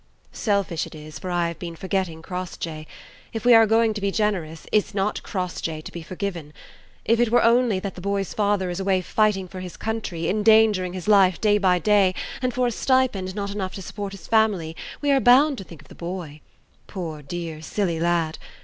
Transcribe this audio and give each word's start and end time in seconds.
"Selfish 0.33 0.87
it 0.87 0.95
is, 0.95 1.19
for 1.19 1.29
I 1.29 1.47
have 1.49 1.59
been 1.59 1.75
forgetting 1.75 2.23
Crossjay. 2.23 2.87
If 3.33 3.45
we 3.45 3.53
are 3.53 3.67
going 3.67 3.93
to 3.93 4.01
be 4.01 4.09
generous, 4.09 4.65
is 4.71 4.95
not 4.95 5.21
Crossjay 5.21 5.79
to 5.83 5.91
be 5.91 6.01
forgiven? 6.01 6.53
If 7.05 7.19
it 7.19 7.29
were 7.29 7.43
only 7.43 7.79
that 7.81 7.93
the 7.93 8.01
boy's 8.01 8.33
father 8.33 8.71
is 8.71 8.79
away 8.79 9.01
fighting 9.01 9.47
for 9.47 9.59
his 9.59 9.77
country, 9.77 10.27
endangering 10.27 10.93
his 10.93 11.07
life 11.07 11.39
day 11.39 11.59
by 11.59 11.77
day, 11.77 12.15
and 12.41 12.51
for 12.51 12.65
a 12.65 12.71
stipend 12.71 13.35
not 13.35 13.51
enough 13.51 13.75
to 13.75 13.83
support 13.83 14.13
his 14.13 14.25
family, 14.25 14.75
we 15.01 15.11
are 15.11 15.19
bound 15.19 15.59
to 15.59 15.63
think 15.63 15.83
of 15.83 15.87
the 15.87 15.93
boy! 15.93 16.41
Poor 16.87 17.21
dear 17.21 17.61
silly 17.61 17.99
lad! 17.99 18.39